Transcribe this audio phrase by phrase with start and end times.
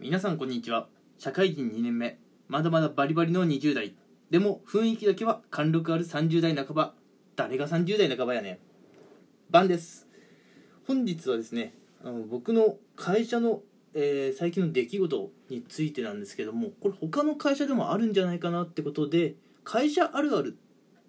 [0.00, 0.86] 皆さんこんにちは。
[1.18, 2.20] 社会人2年目。
[2.46, 3.96] まだまだバリバリの20代。
[4.30, 6.94] でも雰囲気だけは貫禄ある30代半ば。
[7.34, 8.58] 誰が30代半ばやねん。
[9.50, 10.06] バンです。
[10.86, 11.74] 本日はですね
[12.04, 19.34] あの僕の会社の、えー最近の出来事についてなんですけどもこれ他の会社でもあるんじゃないかなってことで
[19.64, 20.56] 会社あるある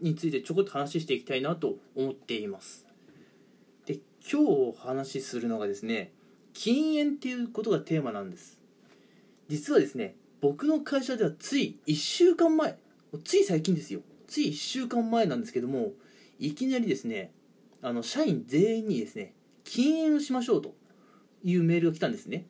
[0.00, 2.86] についてちょこっと話していきたいなと思っています。
[3.84, 6.12] で今日お話しするのがですね
[6.52, 8.64] 禁煙っていうことがテーマなんです。
[9.48, 12.78] 実はですね僕の会社ではつい1週間前
[13.24, 14.00] つい最近ですよ。
[14.26, 15.92] つい1週間前なんですけども
[16.38, 17.32] いきなりですね
[17.80, 20.74] あの社員全員にですね禁煙をしましょうと
[21.44, 22.46] いうメールが来たんですね。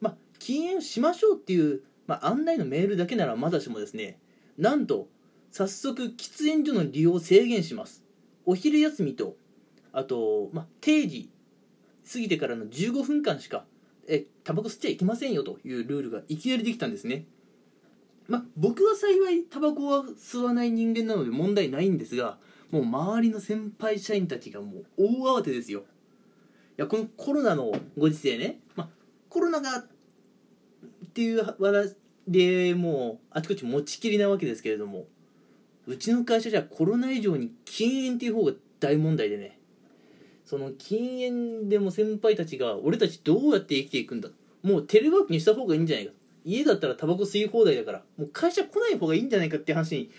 [0.00, 4.18] まあ禁煙をしましょうっていう、まあ、案内のメールだけならまだしもですね
[4.56, 5.08] なんと
[5.50, 8.04] 早速喫煙所の利用を制限します。
[8.44, 9.36] お昼休みと
[9.92, 11.30] あと、まあ、定時
[12.10, 13.64] 過ぎてからの15分間しか
[14.08, 17.26] えタバコ吸っちゃいけませんよというルールがいきなりできたんですね。
[18.28, 22.38] まあ僕は幸いタバコは吸わない人間なので問題ないんですが
[22.70, 25.80] もう周りの先輩社員たちがもう大慌てですよ。
[25.80, 25.82] い
[26.82, 28.88] やこのコロナのご時世ね、まあ、
[29.30, 29.86] コロナがっ
[31.14, 31.96] ていう話
[32.28, 35.06] でもうあちこち持ちきりなわけですけれども
[35.86, 39.55] うちの会社じゃコロナ以上に禁煙っていう方が大問題でね。
[40.46, 44.30] その禁煙でも先輩たちが俺たちどうやって生きていくんだ。
[44.62, 46.12] もうテレワークにした方がいいんじゃないか。
[46.44, 48.02] 家だったらタバコ吸い放題だから。
[48.16, 50.10] もう会社来ない方がいいんじゃないかって話に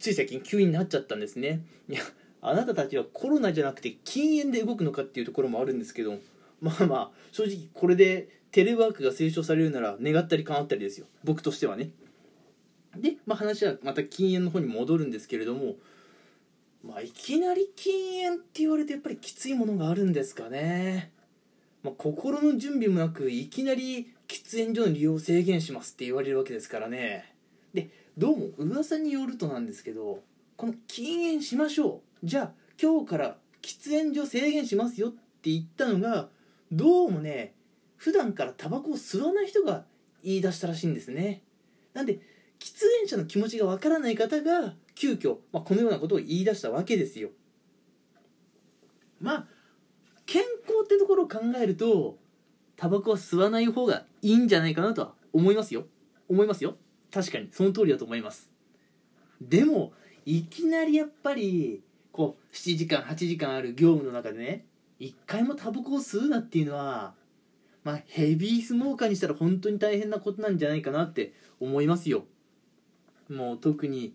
[0.00, 1.62] つい最近急になっちゃったんですね。
[1.88, 2.00] いや
[2.42, 6.18] あなたたちはコロナじゃなくて禁煙で動くのかっていうところもあるんですけど。
[6.60, 11.06] まあまあ正直これでテレワークが推奨されるなら願ったり叶ったりですよ。
[11.22, 11.90] 僕としてはね。
[12.96, 15.76] で、まあ、話はまた禁煙の方に戻るんですけれども。
[16.88, 21.12] まあいきなり禁煙って言われてやっぱりきついものがあるんですかね、
[21.82, 27.34] まあ、心の準備もなくいきなり喫煙所の利用を制限しますって言われるわけですからね。
[27.74, 30.22] でどうも噂によるとなんですけど
[30.56, 32.26] この禁煙しましょう。
[32.26, 36.30] じゃあ今日から喫煙所制限しますよって言ったのが
[36.72, 37.52] どうもね
[37.96, 39.84] 普段からタバコを吸わない人が
[40.24, 41.42] 言い出したらしいんですね。
[41.92, 42.20] なんで
[42.58, 47.30] 喫煙者の気持ちがわからない方が急遽、まあ、このようなことを言い出したわけですよ。
[49.20, 49.46] まあ
[50.26, 52.18] 健康ってところを考えると
[52.76, 55.86] タバコは吸わない方がいいんじゃないかなとは思いますよ。
[56.28, 56.76] 思いますよ。
[57.12, 58.50] 確かにその通りだと思います。
[59.40, 59.92] でも
[60.26, 61.82] いきなりやっぱり
[62.12, 64.66] こう7時間8時間ある業務の中でね
[64.98, 67.14] 一回もタバコを吸うなっていうのは
[67.84, 72.24] まあヘビースモーカーにしたら本当に大変なことなんじゃないかなって思いますよ。
[73.28, 74.14] もう特に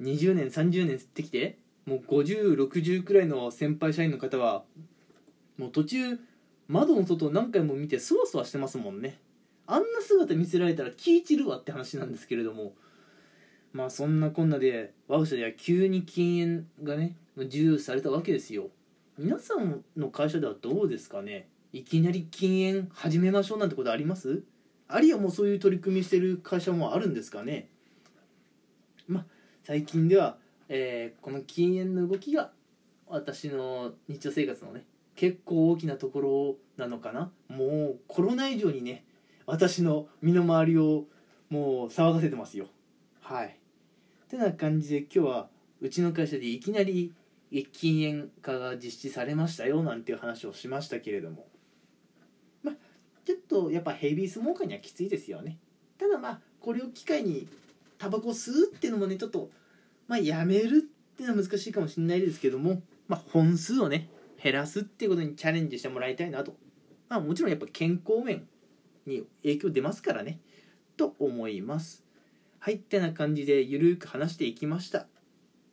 [0.00, 4.64] 20年30年吸ってきてもう5060くらいの先輩社員の方は
[5.56, 6.18] もう途中
[6.68, 9.18] 窓の外を何回も見てそわそわしてますもんね。
[9.66, 12.74] あんな姿見せられたら気散るわって話なんですけれども。
[13.70, 18.68] まあそんなこんなで我が社では急に禁煙がね自由されたわけですよ。
[19.18, 21.48] 皆さんの会社ではどうですかね。
[21.74, 24.42] いきなり禁煙始めましょうなんてことあります？
[24.88, 27.68] あるいはもうそういう取り組みしてる会社もあるんですかね。
[29.08, 29.24] まあ
[29.64, 30.36] 最近では、
[30.68, 32.52] えーこの禁煙の動きが
[33.06, 34.84] 私の日常生活のね
[35.16, 37.32] 結構大きなところなのかな。
[37.48, 39.04] もうコロナ以上にね
[39.46, 41.06] 私の身の回りを
[41.50, 42.66] もう騒がせてますよ。
[43.20, 43.58] はい。
[44.28, 45.48] てな感じで今日は
[45.80, 47.12] うちの会社でいきなり
[47.72, 51.46] 禁煙化が実施されましたよなんていう話をしましたけれども。
[52.62, 52.74] まあ
[53.24, 55.58] ちょっとやっぱヘビースモーカーにはきついですよね。
[55.98, 57.48] ただまあこれを機会に
[57.98, 59.50] タバコ吸うっていうのもねちょっと
[60.06, 64.08] まあやめるっていうのは難しいかもしれないですけどもまあ本数をね
[64.42, 66.54] 減らすっていうことにチャレンジしてもらいたいなと。
[67.08, 68.46] まあもちろんやっぱ健康面
[69.06, 70.38] に影響出ますからね。
[70.96, 72.04] と思います。
[72.60, 75.06] はいってな感じでゆるく話していきました。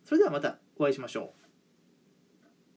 [0.03, 1.44] それではまたお会いしましょう。